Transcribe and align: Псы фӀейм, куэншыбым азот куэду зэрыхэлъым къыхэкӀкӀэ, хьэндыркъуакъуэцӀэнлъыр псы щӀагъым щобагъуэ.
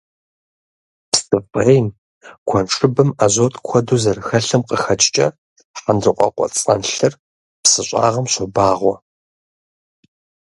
Псы 1.11 1.37
фӀейм, 1.51 1.87
куэншыбым 2.47 3.09
азот 3.25 3.53
куэду 3.65 4.01
зэрыхэлъым 4.03 4.61
къыхэкӀкӀэ, 4.67 5.27
хьэндыркъуакъуэцӀэнлъыр 5.81 7.13
псы 7.63 7.81
щӀагъым 7.87 8.25
щобагъуэ. 8.33 8.95